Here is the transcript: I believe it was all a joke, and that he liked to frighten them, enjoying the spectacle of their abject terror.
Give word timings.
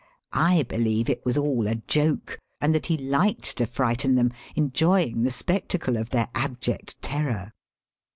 I 0.33 0.63
believe 0.63 1.09
it 1.09 1.23
was 1.23 1.37
all 1.37 1.67
a 1.67 1.75
joke, 1.75 2.39
and 2.59 2.73
that 2.73 2.87
he 2.87 2.97
liked 2.97 3.55
to 3.57 3.67
frighten 3.67 4.15
them, 4.15 4.33
enjoying 4.55 5.21
the 5.21 5.29
spectacle 5.29 5.95
of 5.95 6.09
their 6.09 6.29
abject 6.33 6.99
terror. 7.03 7.53